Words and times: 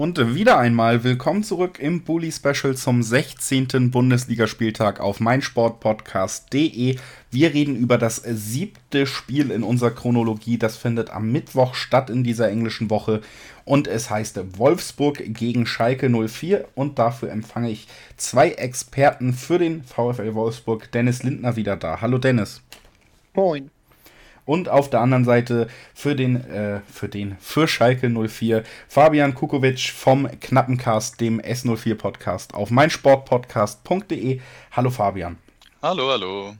Und 0.00 0.34
wieder 0.34 0.58
einmal 0.58 1.04
willkommen 1.04 1.42
zurück 1.42 1.78
im 1.78 2.00
Bully 2.00 2.32
Special 2.32 2.74
zum 2.74 3.02
16. 3.02 3.90
Bundesligaspieltag 3.90 4.98
auf 4.98 5.20
meinsportpodcast.de. 5.20 6.96
Wir 7.30 7.52
reden 7.52 7.76
über 7.76 7.98
das 7.98 8.16
siebte 8.24 9.04
Spiel 9.04 9.50
in 9.50 9.62
unserer 9.62 9.90
Chronologie. 9.90 10.56
Das 10.56 10.78
findet 10.78 11.10
am 11.10 11.30
Mittwoch 11.30 11.74
statt 11.74 12.08
in 12.08 12.24
dieser 12.24 12.48
englischen 12.48 12.88
Woche. 12.88 13.20
Und 13.66 13.88
es 13.88 14.08
heißt 14.08 14.40
Wolfsburg 14.58 15.22
gegen 15.34 15.66
Schalke 15.66 16.08
04. 16.08 16.66
Und 16.74 16.98
dafür 16.98 17.30
empfange 17.30 17.68
ich 17.68 17.86
zwei 18.16 18.52
Experten 18.52 19.34
für 19.34 19.58
den 19.58 19.84
VfL 19.84 20.34
Wolfsburg. 20.34 20.90
Dennis 20.92 21.22
Lindner 21.24 21.56
wieder 21.56 21.76
da. 21.76 22.00
Hallo 22.00 22.16
Dennis. 22.16 22.62
Moin. 23.34 23.70
Und 24.44 24.68
auf 24.68 24.90
der 24.90 25.00
anderen 25.00 25.24
Seite 25.24 25.68
für 25.94 26.16
den, 26.16 26.36
äh, 26.50 26.80
für 26.90 27.08
den, 27.08 27.36
für 27.40 27.68
Schalke 27.68 28.08
04, 28.08 28.64
Fabian 28.88 29.34
Kukovic 29.34 29.90
vom 29.90 30.28
Knappencast, 30.40 31.20
dem 31.20 31.40
S04 31.40 31.94
Podcast 31.94 32.54
auf 32.54 32.70
meinsportpodcast.de. 32.70 34.40
Hallo 34.72 34.90
Fabian. 34.90 35.36
Hallo, 35.82 36.10
hallo. 36.10 36.54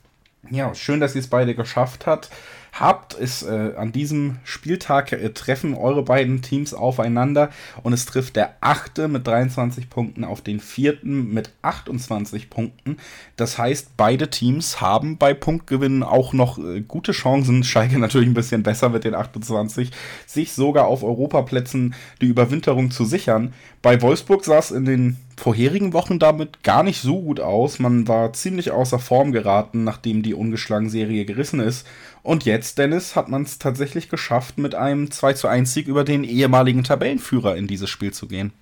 Ja, 0.50 0.74
schön, 0.74 1.00
dass 1.00 1.14
ihr 1.14 1.20
es 1.20 1.28
beide 1.28 1.54
geschafft 1.54 2.06
habt 2.06 2.30
habt. 2.72 3.18
Es, 3.18 3.42
äh, 3.42 3.72
an 3.76 3.92
diesem 3.92 4.36
Spieltag 4.44 5.12
äh, 5.12 5.30
treffen 5.30 5.74
eure 5.74 6.02
beiden 6.02 6.42
Teams 6.42 6.74
aufeinander 6.74 7.50
und 7.82 7.92
es 7.92 8.06
trifft 8.06 8.36
der 8.36 8.54
achte 8.60 9.08
mit 9.08 9.26
23 9.26 9.90
Punkten 9.90 10.24
auf 10.24 10.40
den 10.40 10.60
vierten 10.60 11.32
mit 11.32 11.50
28 11.62 12.50
Punkten. 12.50 12.96
Das 13.36 13.58
heißt, 13.58 13.96
beide 13.96 14.30
Teams 14.30 14.80
haben 14.80 15.18
bei 15.18 15.34
Punktgewinnen 15.34 16.02
auch 16.02 16.32
noch 16.32 16.58
äh, 16.58 16.80
gute 16.80 17.12
Chancen. 17.12 17.64
Schalke 17.70 17.98
natürlich 17.98 18.28
ein 18.28 18.34
bisschen 18.34 18.62
besser 18.62 18.88
mit 18.88 19.04
den 19.04 19.14
28, 19.14 19.90
sich 20.26 20.52
sogar 20.52 20.86
auf 20.86 21.02
Europaplätzen 21.02 21.94
die 22.20 22.26
Überwinterung 22.26 22.90
zu 22.90 23.04
sichern. 23.04 23.52
Bei 23.82 24.02
Wolfsburg 24.02 24.44
sah 24.44 24.58
es 24.58 24.70
in 24.70 24.84
den 24.84 25.16
vorherigen 25.40 25.94
Wochen 25.94 26.18
damit 26.18 26.62
gar 26.62 26.82
nicht 26.82 27.00
so 27.00 27.20
gut 27.20 27.40
aus. 27.40 27.78
Man 27.78 28.06
war 28.06 28.32
ziemlich 28.34 28.70
außer 28.70 28.98
Form 28.98 29.32
geraten, 29.32 29.84
nachdem 29.84 30.22
die 30.22 30.34
ungeschlagen 30.34 30.90
Serie 30.90 31.24
gerissen 31.24 31.60
ist. 31.60 31.86
Und 32.22 32.44
jetzt, 32.44 32.78
Dennis, 32.78 33.16
hat 33.16 33.28
man 33.28 33.42
es 33.42 33.58
tatsächlich 33.58 34.08
geschafft, 34.08 34.58
mit 34.58 34.74
einem 34.74 35.10
2 35.10 35.32
zu 35.34 35.48
1 35.48 35.72
Sieg 35.72 35.88
über 35.88 36.04
den 36.04 36.24
ehemaligen 36.24 36.84
Tabellenführer 36.84 37.56
in 37.56 37.66
dieses 37.66 37.88
Spiel 37.88 38.12
zu 38.12 38.28
gehen. 38.28 38.52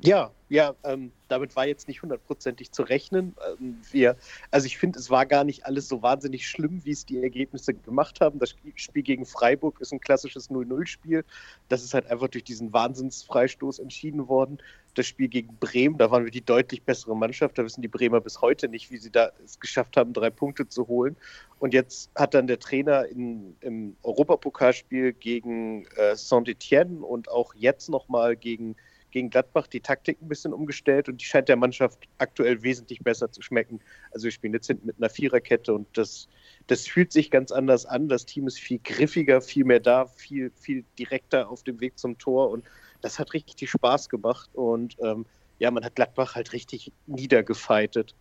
Ja, 0.00 0.30
ja, 0.48 0.74
ähm, 0.84 1.10
damit 1.28 1.56
war 1.56 1.66
jetzt 1.66 1.88
nicht 1.88 2.02
hundertprozentig 2.02 2.70
zu 2.70 2.82
rechnen. 2.82 3.34
Ähm, 3.58 3.78
wir, 3.90 4.16
also 4.50 4.66
ich 4.66 4.78
finde, 4.78 4.98
es 4.98 5.10
war 5.10 5.26
gar 5.26 5.42
nicht 5.42 5.66
alles 5.66 5.88
so 5.88 6.02
wahnsinnig 6.02 6.46
schlimm, 6.46 6.82
wie 6.84 6.92
es 6.92 7.04
die 7.06 7.20
Ergebnisse 7.20 7.74
gemacht 7.74 8.20
haben. 8.20 8.38
Das 8.38 8.54
Spiel 8.76 9.02
gegen 9.02 9.26
Freiburg 9.26 9.80
ist 9.80 9.92
ein 9.92 10.00
klassisches 10.00 10.50
0-0-Spiel. 10.50 11.24
Das 11.68 11.82
ist 11.82 11.94
halt 11.94 12.06
einfach 12.06 12.28
durch 12.28 12.44
diesen 12.44 12.72
Wahnsinnsfreistoß 12.72 13.80
entschieden 13.80 14.28
worden. 14.28 14.58
Das 14.96 15.06
Spiel 15.06 15.28
gegen 15.28 15.56
Bremen, 15.58 15.98
da 15.98 16.10
waren 16.10 16.24
wir 16.24 16.30
die 16.30 16.44
deutlich 16.44 16.82
bessere 16.82 17.14
Mannschaft. 17.14 17.58
Da 17.58 17.64
wissen 17.64 17.82
die 17.82 17.88
Bremer 17.88 18.20
bis 18.20 18.40
heute 18.40 18.68
nicht, 18.68 18.90
wie 18.90 18.96
sie 18.96 19.10
da 19.10 19.30
es 19.44 19.60
geschafft 19.60 19.96
haben, 19.96 20.14
drei 20.14 20.30
Punkte 20.30 20.68
zu 20.68 20.88
holen. 20.88 21.16
Und 21.58 21.74
jetzt 21.74 22.10
hat 22.14 22.32
dann 22.32 22.46
der 22.46 22.58
Trainer 22.58 23.06
in, 23.06 23.54
im 23.60 23.96
Europapokalspiel 24.02 25.12
gegen 25.12 25.84
äh, 25.96 26.16
Saint-Etienne 26.16 27.04
und 27.04 27.30
auch 27.30 27.54
jetzt 27.54 27.90
nochmal 27.90 28.36
gegen 28.36 28.74
gegen 29.16 29.30
Gladbach 29.30 29.66
die 29.66 29.80
Taktik 29.80 30.20
ein 30.20 30.28
bisschen 30.28 30.52
umgestellt 30.52 31.08
und 31.08 31.22
die 31.22 31.24
scheint 31.24 31.48
der 31.48 31.56
Mannschaft 31.56 32.06
aktuell 32.18 32.62
wesentlich 32.62 33.00
besser 33.00 33.32
zu 33.32 33.40
schmecken. 33.40 33.80
Also 34.10 34.24
wir 34.24 34.30
spielen 34.30 34.52
jetzt 34.52 34.66
hinten 34.66 34.86
mit 34.86 34.96
einer 34.98 35.08
Viererkette 35.08 35.72
und 35.72 35.86
das, 35.96 36.28
das 36.66 36.86
fühlt 36.86 37.12
sich 37.12 37.30
ganz 37.30 37.50
anders 37.50 37.86
an. 37.86 38.08
Das 38.08 38.26
Team 38.26 38.46
ist 38.46 38.58
viel 38.58 38.78
griffiger, 38.84 39.40
viel 39.40 39.64
mehr 39.64 39.80
da, 39.80 40.06
viel, 40.06 40.50
viel 40.56 40.84
direkter 40.98 41.48
auf 41.48 41.62
dem 41.62 41.80
Weg 41.80 41.98
zum 41.98 42.18
Tor 42.18 42.50
und 42.50 42.64
das 43.00 43.18
hat 43.18 43.32
richtig 43.34 43.70
Spaß 43.70 44.08
gemacht 44.08 44.50
und 44.54 44.96
ähm, 45.02 45.26
ja, 45.58 45.70
man 45.70 45.84
hat 45.84 45.94
Gladbach 45.94 46.34
halt 46.34 46.52
richtig 46.52 46.92
niedergefeitet. 47.06 48.14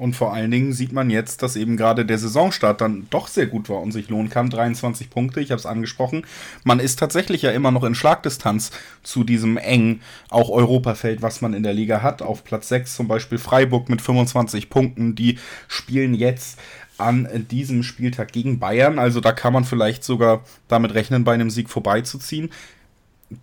Und 0.00 0.16
vor 0.16 0.32
allen 0.32 0.50
Dingen 0.50 0.72
sieht 0.72 0.92
man 0.92 1.10
jetzt, 1.10 1.42
dass 1.42 1.56
eben 1.56 1.76
gerade 1.76 2.06
der 2.06 2.16
Saisonstart 2.16 2.80
dann 2.80 3.06
doch 3.10 3.28
sehr 3.28 3.46
gut 3.46 3.68
war 3.68 3.82
und 3.82 3.92
sich 3.92 4.08
lohnen 4.08 4.30
kann. 4.30 4.48
23 4.48 5.10
Punkte, 5.10 5.42
ich 5.42 5.50
habe 5.50 5.58
es 5.58 5.66
angesprochen. 5.66 6.24
Man 6.64 6.80
ist 6.80 6.98
tatsächlich 6.98 7.42
ja 7.42 7.50
immer 7.50 7.70
noch 7.70 7.84
in 7.84 7.94
Schlagdistanz 7.94 8.70
zu 9.02 9.24
diesem 9.24 9.58
engen, 9.58 10.00
auch 10.30 10.48
Europafeld, 10.48 11.20
was 11.20 11.42
man 11.42 11.52
in 11.52 11.62
der 11.62 11.74
Liga 11.74 12.00
hat. 12.00 12.22
Auf 12.22 12.44
Platz 12.44 12.68
6 12.68 12.96
zum 12.96 13.08
Beispiel 13.08 13.36
Freiburg 13.36 13.90
mit 13.90 14.00
25 14.00 14.70
Punkten. 14.70 15.16
Die 15.16 15.38
spielen 15.68 16.14
jetzt 16.14 16.58
an 16.96 17.28
diesem 17.50 17.82
Spieltag 17.82 18.32
gegen 18.32 18.58
Bayern. 18.58 18.98
Also 18.98 19.20
da 19.20 19.32
kann 19.32 19.52
man 19.52 19.64
vielleicht 19.64 20.02
sogar 20.02 20.44
damit 20.66 20.94
rechnen, 20.94 21.24
bei 21.24 21.34
einem 21.34 21.50
Sieg 21.50 21.68
vorbeizuziehen. 21.68 22.48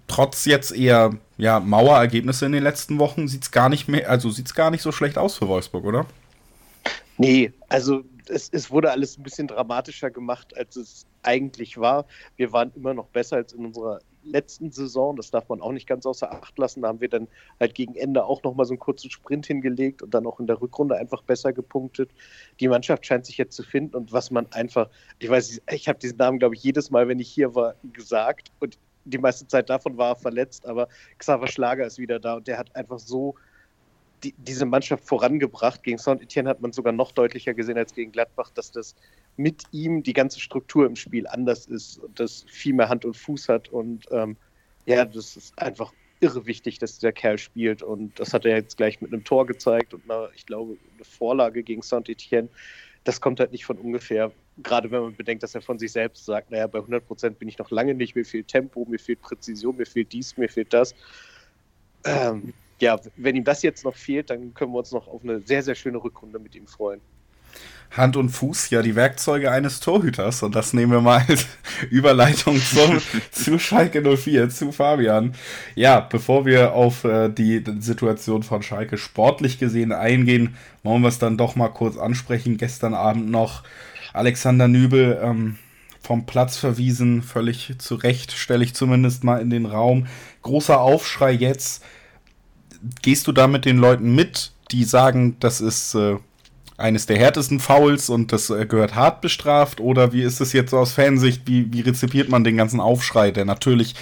Trotz 0.07 0.45
jetzt 0.45 0.75
eher 0.75 1.13
ja, 1.37 1.59
Mauerergebnisse 1.59 2.45
in 2.45 2.51
den 2.51 2.63
letzten 2.63 2.99
Wochen 2.99 3.27
sieht 3.27 3.43
es 3.43 3.51
gar 3.51 3.69
nicht 3.69 3.87
mehr, 3.87 4.09
also 4.09 4.29
sieht 4.29 4.53
gar 4.55 4.71
nicht 4.71 4.81
so 4.81 4.91
schlecht 4.91 5.17
aus 5.17 5.37
für 5.37 5.47
Wolfsburg, 5.47 5.85
oder? 5.85 6.05
Nee, 7.17 7.53
also 7.69 8.03
es, 8.29 8.49
es, 8.51 8.69
wurde 8.69 8.91
alles 8.91 9.17
ein 9.17 9.23
bisschen 9.23 9.47
dramatischer 9.47 10.11
gemacht, 10.11 10.55
als 10.57 10.75
es 10.75 11.05
eigentlich 11.23 11.77
war. 11.77 12.05
Wir 12.35 12.51
waren 12.51 12.71
immer 12.75 12.93
noch 12.93 13.07
besser 13.07 13.37
als 13.37 13.53
in 13.53 13.65
unserer 13.65 13.99
letzten 14.23 14.71
Saison. 14.71 15.15
Das 15.15 15.31
darf 15.31 15.49
man 15.49 15.61
auch 15.61 15.71
nicht 15.71 15.87
ganz 15.87 16.05
außer 16.05 16.31
Acht 16.31 16.57
lassen. 16.57 16.81
Da 16.81 16.89
haben 16.89 17.01
wir 17.01 17.09
dann 17.09 17.27
halt 17.59 17.75
gegen 17.75 17.95
Ende 17.95 18.25
auch 18.25 18.43
nochmal 18.43 18.65
so 18.65 18.73
einen 18.73 18.79
kurzen 18.79 19.09
Sprint 19.09 19.47
hingelegt 19.47 20.01
und 20.03 20.13
dann 20.13 20.25
auch 20.25 20.39
in 20.39 20.47
der 20.47 20.61
Rückrunde 20.61 20.95
einfach 20.95 21.23
besser 21.23 21.53
gepunktet. 21.53 22.11
Die 22.59 22.67
Mannschaft 22.67 23.05
scheint 23.05 23.25
sich 23.25 23.37
jetzt 23.37 23.55
zu 23.55 23.63
finden 23.63 23.95
und 23.95 24.11
was 24.11 24.31
man 24.31 24.51
einfach, 24.51 24.89
ich 25.19 25.29
weiß, 25.29 25.61
ich 25.71 25.87
habe 25.87 25.99
diesen 25.99 26.17
Namen, 26.17 26.39
glaube 26.39 26.55
ich, 26.55 26.63
jedes 26.63 26.91
Mal, 26.91 27.07
wenn 27.07 27.19
ich 27.19 27.29
hier 27.29 27.55
war, 27.55 27.75
gesagt 27.93 28.51
und 28.59 28.77
die 29.09 29.17
meiste 29.17 29.47
Zeit 29.47 29.69
davon 29.69 29.97
war 29.97 30.11
er 30.11 30.15
verletzt, 30.15 30.65
aber 30.65 30.87
Xaver 31.17 31.47
Schlager 31.47 31.85
ist 31.85 31.97
wieder 31.97 32.19
da 32.19 32.35
und 32.35 32.47
der 32.47 32.57
hat 32.57 32.75
einfach 32.75 32.99
so 32.99 33.35
die, 34.23 34.33
diese 34.37 34.65
Mannschaft 34.65 35.05
vorangebracht. 35.05 35.83
Gegen 35.83 35.97
Saint-Etienne 35.97 36.49
hat 36.49 36.61
man 36.61 36.71
sogar 36.71 36.93
noch 36.93 37.11
deutlicher 37.11 37.53
gesehen 37.53 37.77
als 37.77 37.93
gegen 37.93 38.11
Gladbach, 38.11 38.49
dass 38.53 38.71
das 38.71 38.95
mit 39.35 39.63
ihm 39.71 40.03
die 40.03 40.13
ganze 40.13 40.39
Struktur 40.39 40.85
im 40.85 40.95
Spiel 40.95 41.27
anders 41.27 41.67
ist 41.67 41.99
und 41.99 42.19
das 42.19 42.45
viel 42.47 42.73
mehr 42.73 42.89
Hand 42.89 43.05
und 43.05 43.15
Fuß 43.15 43.49
hat. 43.49 43.69
Und 43.69 44.05
ähm, 44.11 44.35
ja, 44.85 45.05
das 45.05 45.37
ist 45.37 45.57
einfach 45.59 45.93
irre 46.19 46.47
wichtig, 46.47 46.79
dass 46.79 46.97
dieser 46.97 47.11
Kerl 47.11 47.37
spielt. 47.37 47.83
Und 47.83 48.19
das 48.19 48.33
hat 48.33 48.45
er 48.45 48.55
jetzt 48.55 48.77
gleich 48.77 49.01
mit 49.01 49.13
einem 49.13 49.23
Tor 49.23 49.45
gezeigt 49.45 49.93
und 49.93 50.09
einer, 50.09 50.29
ich 50.35 50.45
glaube, 50.45 50.77
eine 50.95 51.05
Vorlage 51.05 51.63
gegen 51.63 51.81
Saint-Etienne. 51.81 52.49
Das 53.07 53.21
kommt 53.21 53.39
halt 53.39 53.53
nicht 53.53 53.63
von 53.63 53.77
ungefähr. 53.77 54.33
Gerade 54.57 54.91
wenn 54.91 55.01
man 55.01 55.15
bedenkt, 55.15 55.41
dass 55.41 55.55
er 55.55 55.61
von 55.61 55.79
sich 55.79 55.93
selbst 55.93 56.25
sagt, 56.25 56.51
naja, 56.51 56.67
bei 56.67 56.79
100 56.79 57.07
Prozent 57.07 57.39
bin 57.39 57.47
ich 57.47 57.57
noch 57.57 57.71
lange 57.71 57.93
nicht, 57.93 58.15
mir 58.15 58.25
fehlt 58.25 58.49
Tempo, 58.49 58.83
mir 58.83 58.99
fehlt 58.99 59.21
Präzision, 59.21 59.77
mir 59.77 59.85
fehlt 59.85 60.11
dies, 60.11 60.35
mir 60.35 60.49
fehlt 60.49 60.73
das. 60.73 60.93
Ähm, 62.03 62.53
ja, 62.81 62.99
wenn 63.15 63.37
ihm 63.37 63.45
das 63.45 63.61
jetzt 63.61 63.85
noch 63.85 63.95
fehlt, 63.95 64.29
dann 64.29 64.53
können 64.53 64.73
wir 64.73 64.79
uns 64.79 64.91
noch 64.91 65.07
auf 65.07 65.23
eine 65.23 65.39
sehr, 65.39 65.63
sehr 65.63 65.75
schöne 65.75 66.03
Rückrunde 66.03 66.37
mit 66.37 66.53
ihm 66.53 66.67
freuen. 66.67 66.99
Hand 67.91 68.15
und 68.17 68.29
Fuß, 68.29 68.69
ja, 68.69 68.81
die 68.81 68.95
Werkzeuge 68.95 69.51
eines 69.51 69.79
Torhüters. 69.79 70.43
Und 70.43 70.55
das 70.55 70.73
nehmen 70.73 70.91
wir 70.91 71.01
mal 71.01 71.25
als 71.27 71.47
Überleitung 71.89 72.61
zum, 72.61 73.01
zu 73.31 73.59
Schalke 73.59 74.01
04, 74.01 74.49
zu 74.49 74.71
Fabian. 74.71 75.33
Ja, 75.75 75.99
bevor 75.99 76.45
wir 76.45 76.73
auf 76.73 77.03
äh, 77.03 77.29
die 77.29 77.63
Situation 77.79 78.43
von 78.43 78.61
Schalke 78.61 78.97
sportlich 78.97 79.57
gesehen 79.59 79.91
eingehen, 79.91 80.55
wollen 80.83 81.01
wir 81.01 81.09
es 81.09 81.19
dann 81.19 81.37
doch 81.37 81.55
mal 81.55 81.69
kurz 81.69 81.97
ansprechen. 81.97 82.57
Gestern 82.57 82.93
Abend 82.93 83.29
noch 83.31 83.63
Alexander 84.13 84.67
Nübel 84.67 85.19
ähm, 85.21 85.57
vom 86.01 86.25
Platz 86.25 86.57
verwiesen, 86.57 87.21
völlig 87.21 87.75
zu 87.79 87.95
Recht, 87.95 88.31
stelle 88.31 88.63
ich 88.63 88.73
zumindest 88.73 89.23
mal 89.23 89.41
in 89.41 89.49
den 89.49 89.65
Raum. 89.65 90.07
Großer 90.41 90.79
Aufschrei 90.79 91.31
jetzt 91.31 91.83
gehst 93.01 93.27
du 93.27 93.31
da 93.31 93.47
mit 93.47 93.65
den 93.65 93.77
Leuten 93.77 94.15
mit, 94.15 94.51
die 94.71 94.83
sagen, 94.83 95.35
das 95.39 95.61
ist 95.61 95.95
äh, 95.95 96.17
eines 96.77 97.07
der 97.07 97.17
härtesten 97.17 97.59
Fouls 97.59 98.09
und 98.09 98.31
das 98.31 98.49
äh, 98.49 98.65
gehört 98.65 98.95
hart 98.95 99.21
bestraft? 99.21 99.79
Oder 99.79 100.13
wie 100.13 100.21
ist 100.21 100.39
es 100.39 100.53
jetzt 100.53 100.73
aus 100.73 100.93
Fansicht? 100.93 101.41
Wie, 101.45 101.71
wie 101.73 101.81
rezipiert 101.81 102.29
man 102.29 102.43
den 102.43 102.57
ganzen 102.57 102.79
Aufschrei, 102.79 103.31
der 103.31 103.45
natürlich, 103.45 103.95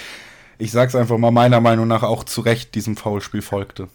ich 0.58 0.72
sag's 0.72 0.96
einfach 0.96 1.18
mal 1.18 1.32
meiner 1.32 1.62
Meinung 1.62 1.88
nach, 1.88 2.04
auch 2.04 2.26
zu 2.26 2.42
Recht 2.42 2.76
diesem 2.76 2.98
Foulspiel 2.98 3.42
folgte? 3.42 3.88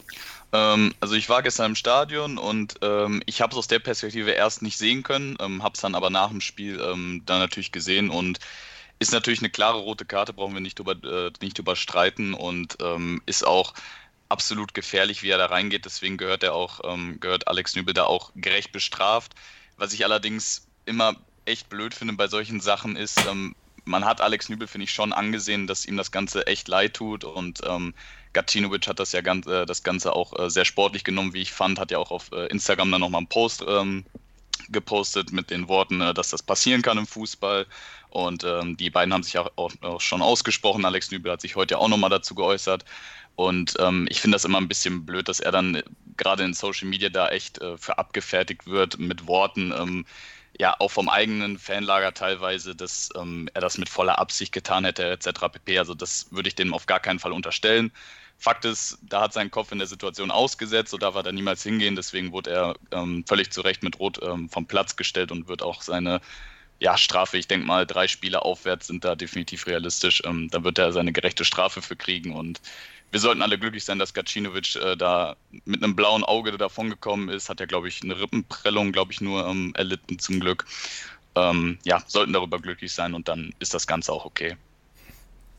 Ähm, 0.53 0.95
also 0.99 1.15
ich 1.15 1.29
war 1.29 1.43
gestern 1.43 1.73
im 1.73 1.75
Stadion 1.77 2.39
und 2.39 2.75
ähm, 2.83 3.23
ich 3.27 3.41
habe 3.41 3.53
es 3.53 3.59
aus 3.59 3.69
der 3.69 3.79
Perspektive 3.79 4.33
erst 4.33 4.63
nicht 4.63 4.79
sehen 4.79 5.03
können, 5.03 5.37
ähm, 5.41 5.63
habe 5.63 5.75
es 5.75 5.81
dann 5.81 5.95
aber 5.95 6.11
nach 6.11 6.31
dem 6.31 6.41
Spiel 6.41 6.81
ähm, 6.81 7.23
dann 7.27 7.39
natürlich 7.39 7.73
gesehen 7.73 8.11
und 8.11 8.41
ist 8.99 9.13
natürlich 9.13 9.41
eine 9.41 9.51
klare 9.51 9.79
rote 9.79 10.05
Karte, 10.05 10.33
brauchen 10.33 10.55
wir 10.55 10.61
nicht 10.61 10.79
drüber, 10.79 10.93
äh, 10.93 11.31
nicht 11.41 11.57
drüber 11.57 11.77
streiten 11.77 12.35
und 12.35 12.79
ähm, 12.83 13.23
ist 13.27 13.47
auch 13.47 13.75
absolut 14.31 14.75
gefährlich, 14.75 15.23
wie 15.23 15.31
er 15.31 15.39
da 15.39 15.47
reingeht. 15.47 15.85
Deswegen 15.85 16.17
gehört 16.17 16.43
er 16.43 16.55
auch, 16.55 16.81
ähm, 16.85 17.19
gehört 17.21 17.49
Alex 17.49 17.75
Nübel 17.77 17.95
da 17.95 18.05
auch 18.05 18.33
gerecht 18.35 18.73
bestraft. 18.73 19.35
Was 19.77 19.93
ich 19.93 20.05
allerdings 20.05 20.67
immer 20.87 21.17
echt 21.45 21.69
blöd 21.69 21.95
finde 21.95 22.15
bei 22.15 22.29
solchen 22.29 22.61
Sachen 22.61 22.97
ist, 22.97 23.19
ähm, 23.27 23.55
man 23.85 24.05
hat 24.05 24.21
Alex 24.21 24.49
Nübel, 24.49 24.69
finde 24.69 24.85
ich, 24.85 24.93
schon 24.93 25.13
angesehen, 25.13 25.67
dass 25.67 25.87
ihm 25.87 25.97
das 25.97 26.13
Ganze 26.13 26.47
echt 26.47 26.69
leid 26.69 26.95
tut 26.95 27.25
und 27.25 27.61
ähm, 27.67 27.95
Gacinovic 28.33 28.87
hat 28.87 29.01
das 29.01 29.13
ja 29.13 29.21
ganz, 29.21 29.47
äh, 29.47 29.67
das 29.67 29.83
Ganze 29.83 30.15
auch 30.15 30.39
äh, 30.39 30.51
sehr 30.51 30.65
sportlich 30.65 31.03
genommen, 31.03 31.35
wie 31.35 31.43
ich 31.43 31.53
fand, 31.53 31.79
hat 31.79 31.91
ja 31.91 31.99
auch 31.99 32.11
auf 32.11 32.31
äh, 32.33 32.47
Instagram 32.47 32.93
dann 32.93 33.01
nochmal 33.01 33.21
einen 33.21 33.27
Post 33.27 33.65
ähm, 33.67 34.05
gepostet 34.69 35.33
mit 35.33 35.51
den 35.51 35.69
Worten, 35.69 36.01
äh, 36.01 36.15
dass 36.15 36.31
das 36.31 36.43
passieren 36.43 36.83
kann 36.83 36.99
im 36.99 37.07
Fußball. 37.07 37.67
Und 38.11 38.45
ähm, 38.45 38.77
die 38.77 38.91
beiden 38.91 39.13
haben 39.13 39.23
sich 39.23 39.39
auch, 39.39 39.51
auch, 39.57 39.73
auch, 39.83 40.01
schon 40.01 40.23
ausgesprochen. 40.23 40.85
Alex 40.85 41.11
Nübel 41.11 41.33
hat 41.33 41.41
sich 41.41 41.57
heute 41.57 41.79
auch 41.79 41.89
nochmal 41.89 42.11
dazu 42.11 42.35
geäußert. 42.35 42.85
Und 43.37 43.75
ähm, 43.79 44.07
ich 44.11 44.21
finde 44.21 44.35
das 44.35 44.45
immer 44.45 44.59
ein 44.59 44.69
bisschen 44.69 45.07
blöd, 45.07 45.29
dass 45.29 45.41
er 45.41 45.53
dann 45.53 45.83
gerade 46.17 46.45
in 46.45 46.55
Social 46.55 46.89
Media 46.89 47.09
da 47.09 47.29
echt 47.29 47.59
äh, 47.59 47.79
für 47.79 47.99
abgefertigt 47.99 48.67
wird 48.67 48.99
mit 48.99 49.27
Worten, 49.27 49.73
ähm, 49.73 50.05
ja, 50.59 50.77
auch 50.79 50.91
vom 50.91 51.09
eigenen 51.09 51.59
Fanlager 51.59 52.13
teilweise, 52.13 52.77
dass 52.77 53.09
ähm, 53.17 53.49
er 53.55 53.63
das 53.63 53.79
mit 53.79 53.89
voller 53.89 54.19
Absicht 54.19 54.53
getan 54.53 54.85
hätte, 54.85 55.11
etc. 55.11 55.49
pp. 55.53 55.79
Also 55.79 55.95
das 55.95 56.31
würde 56.33 56.49
ich 56.49 56.55
dem 56.55 56.75
auf 56.75 56.85
gar 56.87 57.01
keinen 57.01 57.19
Fall 57.19 57.33
unterstellen. 57.33 57.93
Fakt 58.37 58.65
ist, 58.65 58.99
da 59.03 59.23
hat 59.23 59.33
sein 59.33 59.51
Kopf 59.51 59.73
in 59.73 59.79
der 59.79 59.87
Situation 59.87 60.31
ausgesetzt, 60.31 60.91
so 60.91 60.99
darf 60.99 61.15
er 61.15 61.23
da 61.23 61.33
niemals 61.33 61.63
hingehen. 61.63 61.97
Deswegen 61.97 62.33
wurde 62.33 62.51
er 62.51 62.75
ähm, 62.91 63.25
völlig 63.27 63.53
zu 63.53 63.63
Recht 63.63 63.83
mit 63.83 63.99
Rot 63.99 64.19
ähm, 64.23 64.49
vom 64.51 64.67
Platz 64.67 64.97
gestellt 64.97 65.33
und 65.33 65.49
wird 65.49 65.63
auch 65.63 65.83
seine 65.83 66.21
ja, 66.79 66.97
Strafe, 66.97 67.37
ich 67.37 67.47
denke 67.47 67.67
mal, 67.67 67.87
drei 67.87 68.09
Spiele 68.09 68.43
aufwärts 68.43 68.87
sind 68.87 69.05
da 69.05 69.15
definitiv 69.15 69.67
realistisch. 69.67 70.23
Ähm, 70.25 70.49
da 70.51 70.65
wird 70.65 70.79
er 70.79 70.93
seine 70.93 71.13
gerechte 71.13 71.45
Strafe 71.45 71.83
für 71.83 71.97
kriegen 71.97 72.35
und 72.35 72.61
wir 73.11 73.21
sollten 73.21 73.43
alle 73.43 73.59
glücklich 73.59 73.85
sein, 73.85 73.99
dass 73.99 74.15
Gacinovic 74.15 74.77
äh, 74.77 74.97
da 74.97 75.37
mit 75.65 75.83
einem 75.83 75.97
blauen 75.97 76.25
Auge 76.25 76.57
davongekommen 76.57 77.29
ist. 77.29 77.49
Hat 77.49 77.61
ja, 77.61 77.67
glaube 77.67 77.89
ich, 77.89 78.03
eine 78.03 78.21
Rippenprellung, 78.21 78.93
glaube 78.93 79.13
ich, 79.13 79.21
nur 79.21 79.47
ähm, 79.47 79.73
erlitten 79.77 80.19
zum 80.19 80.41
Glück. 80.41 80.65
Ähm, 81.35 81.79
ja, 81.85 82.03
sollten 82.07 82.33
darüber 82.33 82.59
glücklich 82.59 82.93
sein 82.93 83.15
und 83.15 83.29
dann 83.29 83.55
ist 83.59 83.75
das 83.75 83.87
Ganze 83.87 84.13
auch 84.13 84.25
okay. 84.25 84.57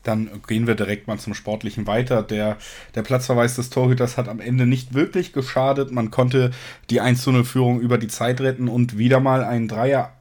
Dann 0.02 0.42
gehen 0.48 0.66
wir 0.66 0.74
direkt 0.74 1.06
mal 1.06 1.18
zum 1.18 1.32
Sportlichen 1.34 1.86
weiter. 1.86 2.22
Der, 2.22 2.58
der 2.94 3.02
Platzverweis 3.02 3.54
des 3.54 3.70
Torhüters 3.70 4.16
hat 4.16 4.28
am 4.28 4.40
Ende 4.40 4.66
nicht 4.66 4.94
wirklich 4.94 5.32
geschadet. 5.32 5.92
Man 5.92 6.10
konnte 6.10 6.50
die 6.90 7.00
1-0-Führung 7.00 7.80
über 7.80 7.98
die 7.98 8.08
Zeit 8.08 8.40
retten 8.40 8.68
und 8.68 8.98
wieder 8.98 9.20
mal 9.20 9.44
ein 9.44 9.68
Dreier 9.68 10.14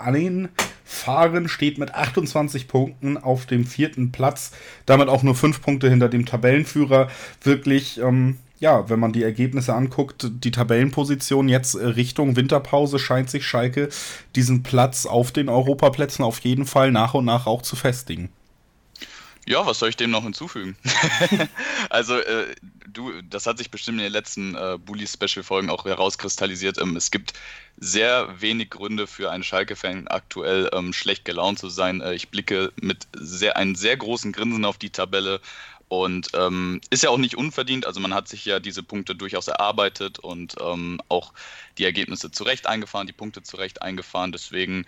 anfahren. 0.92 1.48
Steht 1.48 1.78
mit 1.78 1.94
28 1.94 2.68
Punkten 2.68 3.18
auf 3.18 3.46
dem 3.46 3.66
vierten 3.66 4.12
Platz. 4.12 4.52
Damit 4.86 5.10
auch 5.10 5.24
nur 5.24 5.36
5 5.36 5.62
Punkte 5.62 5.90
hinter 5.90 6.10
dem 6.10 6.26
Tabellenführer. 6.26 7.10
Wirklich, 7.44 8.00
ähm, 8.00 8.38
ja, 8.60 8.90
wenn 8.90 9.00
man 9.00 9.14
die 9.14 9.24
Ergebnisse 9.24 9.74
anguckt, 9.74 10.30
die 10.44 10.52
Tabellenposition 10.52 11.50
jetzt 11.50 11.76
äh, 11.76 11.86
Richtung 11.86 12.36
Winterpause 12.36 13.00
scheint 13.00 13.30
sich 13.30 13.46
Schalke 13.46 13.90
diesen 14.36 14.64
Platz 14.64 15.06
auf 15.06 15.32
den 15.32 15.50
Europaplätzen 15.50 16.24
auf 16.24 16.40
jeden 16.40 16.66
Fall 16.66 16.92
nach 16.92 17.14
und 17.14 17.26
nach 17.26 17.48
auch 17.48 17.62
zu 17.62 17.76
festigen. 17.76 18.30
Ja, 19.48 19.66
was 19.66 19.80
soll 19.80 19.90
ich 19.90 19.98
dem 19.98 20.12
noch 20.12 20.24
hinzufügen? 20.24 20.78
also, 21.90 22.18
äh, 22.18 22.56
du, 22.88 23.22
das 23.24 23.48
hat 23.48 23.58
sich 23.58 23.72
bestimmt 23.72 23.98
in 23.98 24.04
den 24.04 24.14
letzten 24.14 24.56
äh, 24.56 24.78
Bully-Special-Folgen 24.78 25.72
auch 25.72 25.86
herauskristallisiert. 25.86 26.78
Ähm, 26.78 26.96
es 26.96 27.10
gibt 27.10 27.34
sehr 27.78 28.40
wenig 28.40 28.70
Gründe 28.70 29.08
für 29.08 29.32
einen 29.32 29.44
Schalke-Fan 29.44 30.08
aktuell 30.10 30.70
ähm, 30.74 30.94
schlecht 30.94 31.26
gelaunt 31.26 31.58
zu 31.58 31.70
sein. 31.70 32.02
Äh, 32.02 32.14
ich 32.14 32.30
blicke 32.30 32.72
mit 32.80 33.08
sehr, 33.14 33.58
einem 33.58 33.76
sehr 33.76 33.98
großen 33.98 34.32
Grinsen 34.32 34.64
auf 34.64 34.78
die 34.78 34.92
Tabelle 34.92 35.42
und 35.88 36.30
ähm, 36.36 36.80
ist 36.92 37.02
ja 37.02 37.10
auch 37.10 37.18
nicht 37.18 37.36
unverdient. 37.36 37.88
Also, 37.88 38.00
man 38.00 38.14
hat 38.14 38.28
sich 38.28 38.46
ja 38.46 38.60
diese 38.60 38.84
Punkte 38.84 39.16
durchaus 39.16 39.48
erarbeitet 39.48 40.20
und 40.20 40.56
ähm, 40.62 41.02
auch 41.10 41.34
die 41.80 41.86
Ergebnisse 41.86 42.30
zurecht 42.30 42.68
eingefahren, 42.68 43.08
die 43.08 43.14
Punkte 43.14 43.42
zurecht 43.42 43.82
eingefahren. 43.82 44.32
Deswegen 44.32 44.86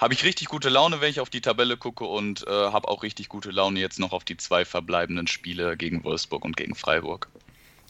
habe 0.00 0.14
ich 0.14 0.24
richtig 0.24 0.48
gute 0.48 0.70
Laune, 0.70 1.00
wenn 1.00 1.10
ich 1.10 1.20
auf 1.20 1.28
die 1.28 1.42
Tabelle 1.42 1.76
gucke 1.76 2.04
und 2.04 2.46
äh, 2.46 2.50
habe 2.50 2.88
auch 2.88 3.02
richtig 3.02 3.28
gute 3.28 3.50
Laune 3.50 3.78
jetzt 3.80 3.98
noch 3.98 4.12
auf 4.12 4.24
die 4.24 4.38
zwei 4.38 4.64
verbleibenden 4.64 5.26
Spiele 5.26 5.76
gegen 5.76 6.02
Wolfsburg 6.04 6.44
und 6.44 6.56
gegen 6.56 6.74
Freiburg. 6.74 7.28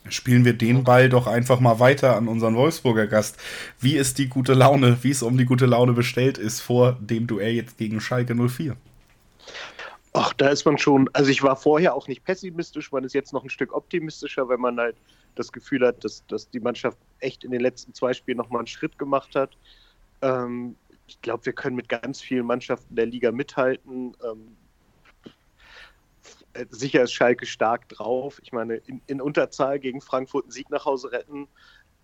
Spielen 0.08 0.44
wir 0.44 0.54
den 0.54 0.82
Ball 0.82 1.08
doch 1.08 1.26
einfach 1.26 1.60
mal 1.60 1.78
weiter 1.78 2.16
an 2.16 2.26
unseren 2.26 2.56
Wolfsburger 2.56 3.06
Gast. 3.06 3.36
Wie 3.78 3.96
ist 3.96 4.18
die 4.18 4.28
gute 4.28 4.54
Laune, 4.54 4.98
wie 5.02 5.10
es 5.10 5.22
um 5.22 5.38
die 5.38 5.44
gute 5.44 5.66
Laune 5.66 5.92
bestellt 5.92 6.36
ist 6.36 6.60
vor 6.60 6.96
dem 7.00 7.26
Duell 7.28 7.52
jetzt 7.52 7.78
gegen 7.78 8.00
Schalke 8.00 8.34
04? 8.34 8.76
Ach, 10.12 10.32
da 10.32 10.48
ist 10.48 10.64
man 10.64 10.78
schon, 10.78 11.08
also 11.12 11.30
ich 11.30 11.44
war 11.44 11.54
vorher 11.54 11.94
auch 11.94 12.08
nicht 12.08 12.24
pessimistisch, 12.24 12.90
man 12.90 13.04
ist 13.04 13.12
jetzt 13.12 13.32
noch 13.32 13.44
ein 13.44 13.50
Stück 13.50 13.72
optimistischer, 13.72 14.48
wenn 14.48 14.58
man 14.58 14.80
halt 14.80 14.96
das 15.36 15.52
Gefühl 15.52 15.86
hat, 15.86 16.02
dass, 16.02 16.26
dass 16.26 16.50
die 16.50 16.58
Mannschaft 16.58 16.98
echt 17.20 17.44
in 17.44 17.52
den 17.52 17.60
letzten 17.60 17.94
zwei 17.94 18.12
Spielen 18.14 18.38
nochmal 18.38 18.60
einen 18.60 18.66
Schritt 18.66 18.98
gemacht 18.98 19.36
hat. 19.36 19.50
Ähm, 20.22 20.74
ich 21.10 21.20
glaube, 21.22 21.44
wir 21.44 21.52
können 21.52 21.74
mit 21.74 21.88
ganz 21.88 22.20
vielen 22.20 22.46
Mannschaften 22.46 22.94
der 22.94 23.06
Liga 23.06 23.32
mithalten. 23.32 24.16
Ähm, 24.24 24.56
sicher 26.70 27.02
ist 27.02 27.12
Schalke 27.12 27.46
stark 27.46 27.88
drauf. 27.88 28.40
Ich 28.44 28.52
meine, 28.52 28.76
in, 28.76 29.00
in, 29.08 29.20
Unterzahl 29.20 29.80
gegen 29.80 30.00
Frankfurt 30.00 30.44
einen 30.44 30.52
Sieg 30.52 30.70
nach 30.70 30.84
Hause 30.84 31.10
retten, 31.10 31.48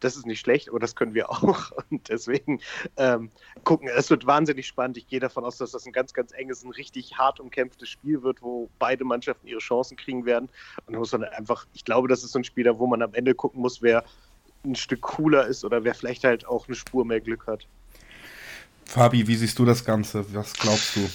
das 0.00 0.17
ist 0.17 0.26
nicht 0.26 0.41
schlecht, 0.41 0.69
aber 0.69 0.81
das 0.81 0.97
können 0.97 1.14
wir 1.14 1.31
auch. 1.31 1.70
Und 1.88 2.08
deswegen 2.08 2.61
ähm, 2.97 3.31
gucken, 3.62 3.88
es 3.88 4.11
wird 4.11 4.26
wahnsinnig 4.26 4.67
spannend. 4.67 4.97
Ich 4.97 5.06
gehe 5.06 5.20
davon 5.20 5.44
aus, 5.44 5.56
dass 5.56 5.70
das 5.70 5.87
ein 5.87 5.93
ganz, 5.93 6.12
ganz 6.12 6.32
enges, 6.32 6.64
ein 6.64 6.73
richtig 6.73 7.17
hart 7.17 7.38
umkämpftes 7.38 7.88
Spiel 7.88 8.23
wird, 8.25 8.43
wo 8.43 8.69
beide 8.81 9.05
Mannschaften 9.05 9.47
ihre 9.47 9.61
Chancen 9.61 9.97
kriegen 9.97 10.26
werden. 10.26 10.49
Und 10.87 10.94
da 10.94 10.99
muss 10.99 11.12
man 11.12 11.23
einfach, 11.23 11.64
ich 11.75 11.85
glaube, 11.85 12.08
das 12.08 12.25
ist 12.25 12.32
so 12.32 12.41
ein 12.41 12.44
Spiel, 12.44 12.69
wo 12.76 12.88
man 12.88 13.03
am 13.03 13.14
Ende 13.14 13.37
gucken 13.37 13.62
muss, 13.62 13.82
wer 13.82 14.05
ein 14.64 14.75
Stück 14.75 15.03
cooler 15.03 15.47
ist 15.47 15.64
oder 15.64 15.85
wer 15.85 15.94
vielleicht 15.94 16.25
halt 16.25 16.44
auch 16.44 16.67
eine 16.67 16.75
Spur 16.75 17.05
mehr 17.05 17.20
Glück 17.20 17.47
hat. 17.47 17.69
Fabi, 18.87 19.27
wie 19.27 19.37
siehst 19.37 19.59
du 19.59 19.65
das 19.65 19.85
Ganze? 19.85 20.25
Was 20.35 20.55
glaubst 20.55 20.97
du? 20.97 21.11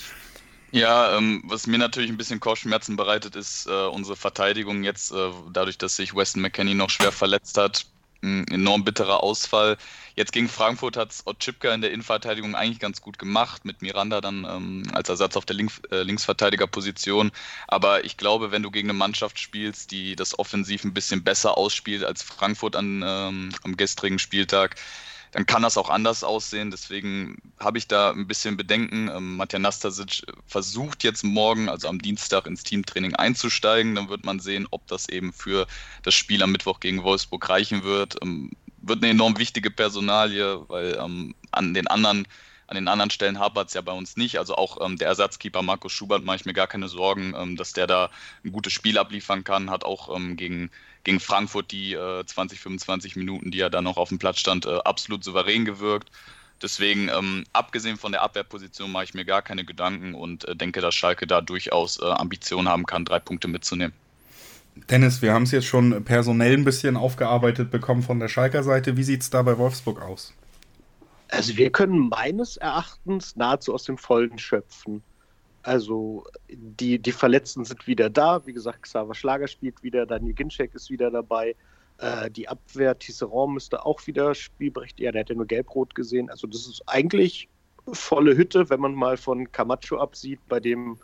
Ja, 0.71 1.17
ähm, 1.17 1.43
was 1.45 1.67
mir 1.67 1.77
natürlich 1.77 2.09
ein 2.09 2.17
bisschen 2.17 2.39
Kopfschmerzen 2.39 2.95
bereitet, 2.95 3.35
ist 3.35 3.67
äh, 3.67 3.87
unsere 3.87 4.15
Verteidigung 4.15 4.83
jetzt, 4.83 5.11
äh, 5.11 5.29
dadurch, 5.51 5.77
dass 5.77 5.97
sich 5.97 6.15
Weston 6.15 6.41
McKenney 6.41 6.75
noch 6.75 6.89
schwer 6.89 7.11
verletzt 7.11 7.57
hat. 7.57 7.85
Ein 8.23 8.47
enorm 8.47 8.85
bitterer 8.85 9.23
Ausfall. 9.23 9.77
Jetzt 10.15 10.31
gegen 10.31 10.47
Frankfurt 10.47 10.95
hat 10.95 11.11
es 11.11 11.25
Otschipka 11.25 11.73
in 11.73 11.81
der 11.81 11.91
Innenverteidigung 11.91 12.55
eigentlich 12.55 12.79
ganz 12.79 13.01
gut 13.01 13.17
gemacht, 13.17 13.65
mit 13.65 13.81
Miranda 13.81 14.21
dann 14.21 14.45
ähm, 14.45 14.83
als 14.93 15.09
Ersatz 15.09 15.35
auf 15.35 15.45
der 15.45 15.55
Link, 15.55 15.71
äh, 15.91 16.03
Linksverteidigerposition. 16.03 17.31
Aber 17.67 18.05
ich 18.05 18.17
glaube, 18.17 18.51
wenn 18.51 18.63
du 18.63 18.71
gegen 18.71 18.89
eine 18.89 18.97
Mannschaft 18.97 19.39
spielst, 19.39 19.91
die 19.91 20.15
das 20.15 20.37
offensiv 20.37 20.83
ein 20.83 20.93
bisschen 20.93 21.23
besser 21.23 21.57
ausspielt 21.57 22.03
als 22.03 22.21
Frankfurt 22.21 22.75
an, 22.75 23.03
ähm, 23.05 23.49
am 23.63 23.75
gestrigen 23.75 24.19
Spieltag, 24.19 24.75
dann 25.31 25.45
kann 25.45 25.61
das 25.61 25.77
auch 25.77 25.89
anders 25.89 26.23
aussehen. 26.23 26.71
Deswegen 26.71 27.41
habe 27.59 27.77
ich 27.77 27.87
da 27.87 28.11
ein 28.11 28.27
bisschen 28.27 28.57
Bedenken. 28.57 29.09
Ähm, 29.09 29.37
Matja 29.37 29.59
Nastasic 29.59 30.23
versucht 30.45 31.03
jetzt 31.03 31.23
morgen, 31.23 31.69
also 31.69 31.87
am 31.87 31.99
Dienstag, 31.99 32.45
ins 32.45 32.63
Teamtraining 32.63 33.15
einzusteigen. 33.15 33.95
Dann 33.95 34.09
wird 34.09 34.25
man 34.25 34.39
sehen, 34.39 34.67
ob 34.71 34.85
das 34.87 35.07
eben 35.07 35.31
für 35.31 35.67
das 36.03 36.13
Spiel 36.13 36.43
am 36.43 36.51
Mittwoch 36.51 36.81
gegen 36.81 37.03
Wolfsburg 37.03 37.47
reichen 37.47 37.83
wird. 37.83 38.17
Ähm, 38.21 38.51
wird 38.81 39.03
eine 39.03 39.11
enorm 39.11 39.37
wichtige 39.37 39.71
Personalie, 39.71 40.65
weil 40.67 40.97
ähm, 40.99 41.35
an 41.51 41.73
den 41.73 41.87
anderen 41.87 42.27
an 42.71 42.75
den 42.75 42.87
anderen 42.87 43.11
Stellen 43.11 43.37
hapert 43.37 43.67
es 43.67 43.73
ja 43.73 43.81
bei 43.81 43.91
uns 43.91 44.15
nicht. 44.15 44.39
Also 44.39 44.55
auch 44.55 44.79
ähm, 44.83 44.97
der 44.97 45.09
Ersatzkeeper 45.09 45.61
Markus 45.61 45.91
Schubert 45.91 46.23
mache 46.23 46.37
ich 46.37 46.45
mir 46.45 46.53
gar 46.53 46.67
keine 46.67 46.87
Sorgen, 46.87 47.33
ähm, 47.37 47.57
dass 47.57 47.73
der 47.73 47.85
da 47.85 48.09
ein 48.45 48.53
gutes 48.53 48.71
Spiel 48.71 48.97
abliefern 48.97 49.43
kann. 49.43 49.69
Hat 49.69 49.83
auch 49.83 50.15
ähm, 50.15 50.37
gegen 50.37 50.71
gegen 51.03 51.19
Frankfurt 51.19 51.71
die 51.71 51.93
äh, 51.93 52.25
20, 52.25 52.61
25 52.61 53.17
Minuten, 53.17 53.51
die 53.51 53.59
er 53.59 53.69
da 53.69 53.81
noch 53.81 53.97
auf 53.97 54.07
dem 54.07 54.19
Platz 54.19 54.39
stand, 54.39 54.65
äh, 54.65 54.77
absolut 54.85 55.21
souverän 55.23 55.65
gewirkt. 55.65 56.11
Deswegen, 56.61 57.09
ähm, 57.09 57.43
abgesehen 57.51 57.97
von 57.97 58.13
der 58.13 58.21
Abwehrposition, 58.21 58.89
mache 58.89 59.03
ich 59.03 59.13
mir 59.15 59.25
gar 59.25 59.41
keine 59.41 59.65
Gedanken 59.65 60.13
und 60.13 60.47
äh, 60.47 60.55
denke, 60.55 60.79
dass 60.79 60.95
Schalke 60.95 61.27
da 61.27 61.41
durchaus 61.41 61.99
äh, 61.99 62.05
Ambitionen 62.05 62.69
haben 62.69 62.85
kann, 62.85 63.03
drei 63.03 63.19
Punkte 63.19 63.49
mitzunehmen. 63.49 63.93
Dennis, 64.89 65.21
wir 65.21 65.33
haben 65.33 65.43
es 65.43 65.51
jetzt 65.51 65.65
schon 65.65 66.05
personell 66.05 66.53
ein 66.53 66.63
bisschen 66.63 66.95
aufgearbeitet 66.95 67.69
bekommen 67.69 68.03
von 68.03 68.21
der 68.21 68.29
Schalker 68.29 68.63
Seite. 68.63 68.95
Wie 68.95 69.03
sieht 69.03 69.23
es 69.23 69.29
da 69.29 69.41
bei 69.41 69.57
Wolfsburg 69.57 70.01
aus? 70.01 70.33
Also 71.31 71.55
wir 71.55 71.71
können 71.71 72.09
meines 72.09 72.57
Erachtens 72.57 73.35
nahezu 73.35 73.73
aus 73.73 73.85
dem 73.85 73.97
Vollen 73.97 74.37
schöpfen. 74.37 75.01
Also 75.63 76.25
die, 76.49 76.99
die 76.99 77.11
Verletzten 77.11 77.63
sind 77.63 77.87
wieder 77.87 78.09
da. 78.09 78.45
Wie 78.45 78.53
gesagt, 78.53 78.83
Xaver 78.83 79.15
Schlager 79.15 79.47
spielt 79.47 79.81
wieder, 79.81 80.05
Daniel 80.05 80.33
Ginczek 80.33 80.75
ist 80.75 80.89
wieder 80.89 81.09
dabei. 81.09 81.55
Äh, 81.99 82.29
die 82.29 82.49
Abwehr, 82.49 82.99
Tisserand 82.99 83.53
müsste 83.53 83.85
auch 83.85 84.05
wieder 84.07 84.35
spielberechtigt. 84.35 84.99
Ja, 84.99 85.11
der 85.13 85.21
hat 85.21 85.29
ja 85.29 85.35
nur 85.35 85.45
gelb-rot 85.45 85.95
gesehen. 85.95 86.29
Also 86.29 86.47
das 86.47 86.67
ist 86.67 86.83
eigentlich 86.87 87.47
volle 87.93 88.35
Hütte, 88.35 88.69
wenn 88.69 88.81
man 88.81 88.93
mal 88.93 89.15
von 89.15 89.51
Camacho 89.51 89.97
absieht, 89.97 90.39
bei 90.49 90.59
dem 90.59 90.97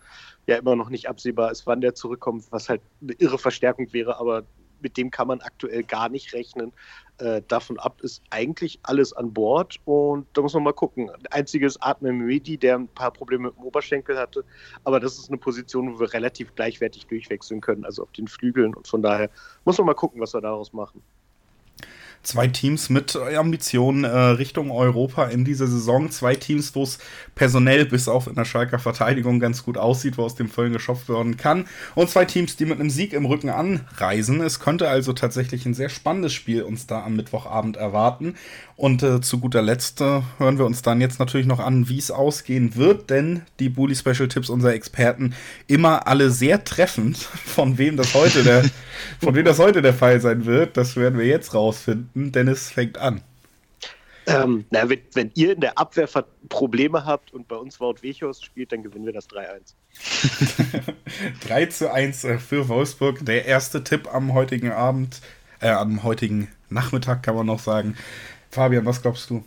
ja 0.45 0.57
immer 0.57 0.75
noch 0.75 0.89
nicht 0.89 1.07
absehbar 1.07 1.51
ist, 1.51 1.65
wann 1.67 1.81
der 1.81 1.95
zurückkommt, 1.95 2.45
was 2.51 2.67
halt 2.67 2.81
eine 3.01 3.13
irre 3.13 3.37
Verstärkung 3.37 3.91
wäre, 3.93 4.19
aber 4.19 4.43
mit 4.81 4.97
dem 4.97 5.11
kann 5.11 5.27
man 5.27 5.41
aktuell 5.41 5.83
gar 5.83 6.09
nicht 6.09 6.33
rechnen. 6.33 6.71
Äh, 7.19 7.41
davon 7.47 7.79
ab 7.79 8.01
ist 8.01 8.21
eigentlich 8.29 8.79
alles 8.83 9.11
an 9.11 9.33
Bord 9.33 9.77
und 9.85 10.27
da 10.33 10.41
muss 10.41 10.53
man 10.53 10.63
mal 10.63 10.73
gucken. 10.73 11.09
Einziges 11.31 11.81
Atme 11.81 12.13
Medi, 12.13 12.57
der 12.57 12.75
ein 12.77 12.87
paar 12.87 13.11
Probleme 13.11 13.47
mit 13.47 13.57
dem 13.57 13.63
Oberschenkel 13.63 14.17
hatte, 14.17 14.45
aber 14.83 14.99
das 14.99 15.17
ist 15.17 15.29
eine 15.29 15.37
Position, 15.37 15.93
wo 15.93 15.99
wir 15.99 16.13
relativ 16.13 16.53
gleichwertig 16.53 17.07
durchwechseln 17.07 17.59
können, 17.59 17.85
also 17.85 18.03
auf 18.03 18.11
den 18.11 18.27
Flügeln 18.27 18.75
und 18.75 18.87
von 18.87 19.01
daher 19.01 19.31
muss 19.65 19.77
man 19.79 19.87
mal 19.87 19.95
gucken, 19.95 20.21
was 20.21 20.33
wir 20.33 20.41
daraus 20.41 20.73
machen. 20.73 21.01
Zwei 22.27 22.47
Teams 22.47 22.89
mit 22.89 23.15
Ambitionen 23.15 24.03
äh, 24.03 24.09
Richtung 24.09 24.69
Europa 24.69 25.25
in 25.25 25.45
dieser 25.45 25.65
Saison. 25.65 26.11
Zwei 26.11 26.35
Teams, 26.35 26.75
wo 26.75 26.83
es 26.83 26.99
personell 27.35 27.85
bis 27.85 28.09
auf 28.09 28.27
in 28.27 28.35
der 28.35 28.43
Schalker 28.43 28.79
Verteidigung 28.79 29.39
ganz 29.39 29.63
gut 29.63 29.77
aussieht, 29.77 30.17
wo 30.17 30.23
aus 30.23 30.35
dem 30.35 30.49
Vollen 30.49 30.73
geschopft 30.73 31.07
werden 31.07 31.37
kann. 31.37 31.65
Und 31.95 32.09
zwei 32.09 32.25
Teams, 32.25 32.57
die 32.57 32.65
mit 32.65 32.79
einem 32.79 32.89
Sieg 32.89 33.13
im 33.13 33.25
Rücken 33.25 33.49
anreisen. 33.49 34.41
Es 34.41 34.59
könnte 34.59 34.89
also 34.89 35.13
tatsächlich 35.13 35.65
ein 35.65 35.73
sehr 35.73 35.89
spannendes 35.89 36.33
Spiel 36.33 36.63
uns 36.63 36.85
da 36.85 37.03
am 37.03 37.15
Mittwochabend 37.15 37.77
erwarten. 37.77 38.35
Und 38.75 39.01
äh, 39.03 39.21
zu 39.21 39.39
guter 39.39 39.61
Letzt 39.61 40.01
äh, 40.01 40.21
hören 40.37 40.57
wir 40.57 40.65
uns 40.65 40.81
dann 40.81 41.01
jetzt 41.01 41.19
natürlich 41.19 41.47
noch 41.47 41.59
an, 41.59 41.89
wie 41.89 41.97
es 41.97 42.11
ausgehen 42.11 42.75
wird, 42.75 43.09
denn 43.09 43.41
die 43.59 43.69
Bully 43.69 43.95
Special 43.95 44.27
Tipps 44.27 44.49
unserer 44.49 44.73
Experten 44.73 45.33
immer 45.65 46.07
alle 46.07 46.29
sehr 46.29 46.63
treffend. 46.63 47.17
Von 47.45 47.77
wem 47.77 47.97
das 47.97 48.13
heute 48.13 48.43
der, 48.43 48.63
von 49.21 49.35
wem 49.35 49.45
das 49.45 49.59
heute 49.59 49.81
der 49.81 49.93
Fall 49.93 50.19
sein 50.19 50.45
wird, 50.45 50.77
das 50.77 50.95
werden 50.95 51.19
wir 51.19 51.25
jetzt 51.25 51.53
rausfinden. 51.53 52.31
Dennis 52.31 52.69
fängt 52.69 52.97
an. 52.97 53.21
Ähm, 54.27 54.65
na, 54.71 54.89
wenn, 54.89 54.99
wenn, 55.13 55.31
ihr 55.35 55.53
in 55.53 55.61
der 55.61 55.77
Abwehr 55.77 56.07
Probleme 56.49 57.05
habt 57.05 57.33
und 57.33 57.47
bei 57.47 57.55
uns 57.55 57.79
Wout 57.79 58.01
Wechos 58.01 58.43
spielt, 58.43 58.73
dann 58.73 58.83
gewinnen 58.83 59.05
wir 59.05 59.13
das 59.13 59.29
3-1. 59.29 59.73
3 61.47 61.65
zu 61.67 61.93
1 61.93 62.23
äh, 62.25 62.37
für 62.37 62.67
Wolfsburg. 62.67 63.25
Der 63.25 63.45
erste 63.45 63.85
Tipp 63.85 64.13
am 64.13 64.33
heutigen 64.33 64.71
Abend, 64.73 65.21
äh, 65.61 65.69
am 65.69 66.03
heutigen 66.03 66.49
Nachmittag 66.69 67.23
kann 67.23 67.35
man 67.35 67.45
noch 67.45 67.59
sagen. 67.59 67.95
Fabian, 68.51 68.85
was 68.85 69.01
glaubst 69.01 69.29
du? 69.29 69.45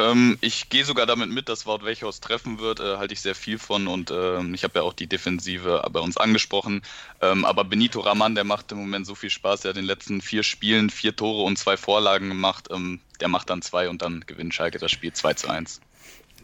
Ähm, 0.00 0.38
ich 0.40 0.68
gehe 0.68 0.84
sogar 0.84 1.06
damit 1.06 1.30
mit, 1.30 1.48
dass 1.48 1.66
Wout 1.66 1.84
Wechhaus 1.84 2.20
treffen 2.20 2.58
wird, 2.58 2.80
äh, 2.80 2.96
halte 2.96 3.12
ich 3.12 3.20
sehr 3.20 3.34
viel 3.34 3.58
von 3.58 3.86
und 3.86 4.10
ähm, 4.10 4.54
ich 4.54 4.64
habe 4.64 4.78
ja 4.78 4.82
auch 4.82 4.92
die 4.92 5.06
Defensive 5.06 5.86
bei 5.92 6.00
uns 6.00 6.16
angesprochen. 6.16 6.82
Ähm, 7.20 7.44
aber 7.44 7.64
Benito 7.64 8.00
Raman, 8.00 8.34
der 8.34 8.44
macht 8.44 8.72
im 8.72 8.78
Moment 8.78 9.06
so 9.06 9.14
viel 9.14 9.30
Spaß, 9.30 9.62
der 9.62 9.70
hat 9.70 9.76
in 9.76 9.82
den 9.82 9.88
letzten 9.88 10.20
vier 10.20 10.42
Spielen 10.42 10.90
vier 10.90 11.14
Tore 11.14 11.42
und 11.42 11.58
zwei 11.58 11.76
Vorlagen 11.76 12.28
gemacht. 12.28 12.68
Ähm, 12.70 13.00
der 13.20 13.28
macht 13.28 13.50
dann 13.50 13.62
zwei 13.62 13.88
und 13.88 14.02
dann 14.02 14.24
gewinnt 14.26 14.54
Schalke 14.54 14.78
das 14.78 14.90
Spiel 14.90 15.12
2 15.12 15.34
zu 15.34 15.48
1. 15.48 15.80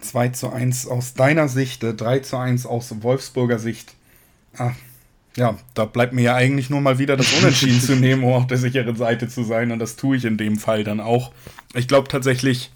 2 0.00 0.28
zu 0.28 0.50
1 0.50 0.86
aus 0.88 1.14
deiner 1.14 1.48
Sicht, 1.48 1.82
3 1.82 2.16
äh, 2.16 2.22
zu 2.22 2.36
1 2.36 2.66
aus 2.66 3.02
Wolfsburger 3.02 3.58
Sicht. 3.58 3.94
Ach, 4.58 4.74
ja, 5.36 5.58
da 5.74 5.84
bleibt 5.84 6.12
mir 6.12 6.22
ja 6.22 6.34
eigentlich 6.34 6.70
nur 6.70 6.80
mal 6.80 6.98
wieder 6.98 7.16
das 7.16 7.32
Unentschieden 7.32 7.80
zu 7.80 7.96
nehmen, 7.96 8.24
um 8.24 8.32
auf 8.32 8.46
der 8.46 8.58
sicheren 8.58 8.96
Seite 8.96 9.28
zu 9.28 9.44
sein. 9.44 9.72
Und 9.72 9.78
das 9.78 9.96
tue 9.96 10.16
ich 10.16 10.24
in 10.24 10.36
dem 10.36 10.58
Fall 10.58 10.84
dann 10.84 11.00
auch. 11.00 11.32
Ich 11.74 11.88
glaube 11.88 12.08
tatsächlich, 12.08 12.70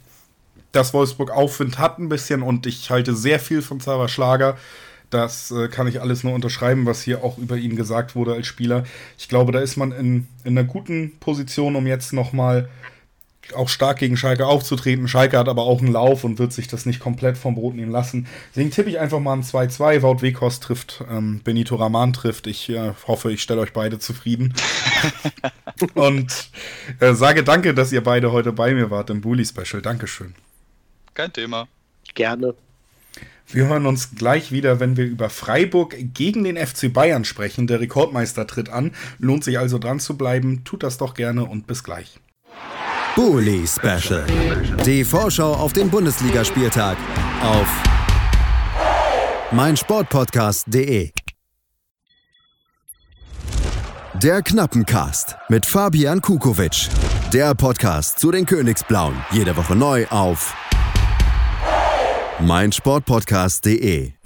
dass 0.73 0.95
Wolfsburg 0.95 1.31
Aufwind 1.31 1.79
hat 1.79 1.99
ein 1.99 2.09
bisschen 2.09 2.43
und 2.43 2.67
ich 2.67 2.91
halte 2.91 3.15
sehr 3.15 3.41
viel 3.41 3.63
von 3.63 3.81
Zara 3.81 4.09
Schlager. 4.09 4.57
Das 5.11 5.51
äh, 5.51 5.69
kann 5.69 5.89
ich 5.89 6.01
alles 6.01 6.23
nur 6.23 6.35
unterschreiben, 6.35 6.87
was 6.87 7.03
hier 7.03 7.25
auch 7.25 7.37
über 7.37 7.57
ihn 7.57 7.75
gesagt 7.75 8.15
wurde 8.15 8.33
als 8.33 8.47
Spieler. 8.47 8.85
Ich 9.19 9.29
glaube, 9.29 9.51
da 9.51 9.59
ist 9.59 9.77
man 9.77 9.91
in, 9.91 10.29
in 10.45 10.57
einer 10.57 10.67
guten 10.67 11.19
Position, 11.19 11.75
um 11.75 11.87
jetzt 11.87 12.13
nochmal 12.13 12.69
auch 13.55 13.69
stark 13.69 13.99
gegen 13.99 14.17
Schalke 14.17 14.47
aufzutreten. 14.47 15.09
Schalke 15.09 15.39
hat 15.39 15.49
aber 15.49 15.63
auch 15.63 15.81
einen 15.81 15.93
Lauf 15.93 16.25
und 16.25 16.39
wird 16.39 16.53
sich 16.53 16.69
das 16.69 16.87
nicht 16.87 17.01
komplett 17.01 17.37
vom 17.37 17.55
Brot 17.55 17.75
nehmen 17.75 17.91
lassen. 17.91 18.27
Deswegen 18.51 18.71
tippe 18.71 18.91
ich 18.91 19.01
einfach 19.01 19.19
mal 19.19 19.35
ein 19.35 19.43
2-2. 19.43 20.03
Wout 20.03 20.23
Weghorst 20.23 20.63
trifft, 20.63 21.05
ähm, 21.11 21.41
Benito 21.43 21.77
Raman 21.77 22.13
trifft. 22.13 22.47
Ich 22.47 22.69
äh, 22.69 22.93
hoffe, 23.07 23.33
ich 23.33 23.43
stelle 23.43 23.61
euch 23.61 23.73
beide 23.73 23.99
zufrieden. 23.99 24.55
und 25.95 26.51
äh, 27.01 27.15
sage 27.15 27.43
danke, 27.43 27.75
dass 27.75 27.93
ihr 27.93 28.03
beide 28.03 28.33
heute 28.33 28.53
bei 28.53 28.75
mir 28.75 28.91
wart 28.91 29.11
im 29.11 29.21
Bully 29.21 29.45
Special. 29.45 29.83
Dankeschön. 29.83 30.35
Kein 31.15 31.33
Thema. 31.33 31.69
Gerne. 32.15 32.55
Wir 33.53 33.67
hören 33.67 33.87
uns 33.87 34.15
gleich 34.15 34.53
wieder, 34.53 34.79
wenn 34.79 34.97
wir 34.97 35.05
über 35.05 35.29
Freiburg 35.29 35.97
gegen 36.15 36.45
den 36.45 36.57
FC 36.57 36.93
Bayern 36.93 37.25
sprechen. 37.25 37.67
Der 37.67 37.81
Rekordmeister 37.81 38.47
tritt 38.47 38.69
an. 38.69 38.93
Lohnt 39.19 39.43
sich 39.43 39.59
also 39.59 39.79
dran 39.79 39.99
zu 39.99 40.17
bleiben. 40.17 40.63
Tut 40.65 40.83
das 40.85 40.99
doch 40.99 41.15
gerne 41.15 41.45
und 41.45 41.67
bis 41.67 41.83
gleich. 41.83 42.21
Bully 43.17 43.67
Special. 43.67 44.25
Die 44.87 45.05
Vorschau 45.05 45.53
auf 45.55 45.73
den 45.73 45.91
Bundesligaspieltag 45.91 46.97
auf 47.43 47.69
meinsportpodcast.de. 49.51 51.11
Der 54.15 54.43
Knappencast 54.43 55.37
mit 55.49 55.67
Fabian 55.67 56.21
Kukowitsch. 56.21 56.89
Der 57.33 57.55
Podcast 57.55 58.21
zu 58.21 58.31
den 58.31 58.47
Königsblauen. 58.47 59.15
Jede 59.33 59.57
Woche 59.57 59.75
neu 59.75 60.07
auf 60.09 60.55
meinsportpodcast.de. 62.43 64.20